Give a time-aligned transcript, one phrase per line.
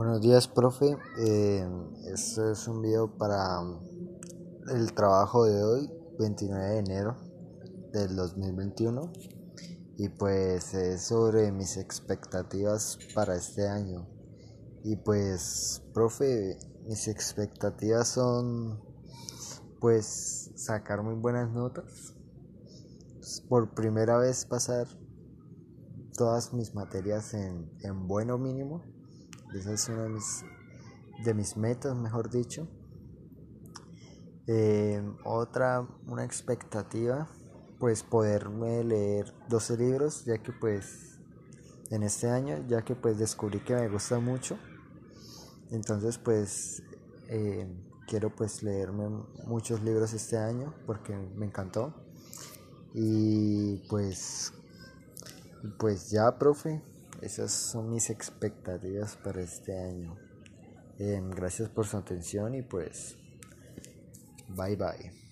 [0.00, 0.96] Buenos días, profe.
[1.18, 1.68] Eh,
[2.06, 3.60] este es un video para
[4.72, 7.16] el trabajo de hoy, 29 de enero
[7.92, 9.12] del 2021.
[9.98, 14.08] Y pues es sobre mis expectativas para este año.
[14.84, 16.56] Y pues, profe,
[16.86, 18.80] mis expectativas son
[19.80, 22.14] pues sacar muy buenas notas.
[23.50, 24.86] Por primera vez pasar
[26.16, 28.82] todas mis materias en, en bueno mínimo
[29.54, 30.44] esa es una de mis,
[31.24, 32.68] de mis metas, mejor dicho.
[34.46, 37.28] Eh, otra, una expectativa,
[37.78, 41.20] pues poderme leer 12 libros, ya que pues
[41.90, 44.58] en este año, ya que pues descubrí que me gusta mucho.
[45.70, 46.82] Entonces pues
[47.28, 47.66] eh,
[48.06, 49.08] quiero pues leerme
[49.46, 51.94] muchos libros este año porque me encantó.
[52.92, 54.52] Y pues,
[55.78, 56.82] pues ya, profe.
[57.22, 60.16] Esas son mis expectativas para este año.
[60.98, 63.16] Em, gracias por su atención y pues
[64.48, 65.29] bye bye.